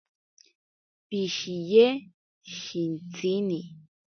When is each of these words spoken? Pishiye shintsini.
Pishiye 1.07 1.85
shintsini. 2.57 3.59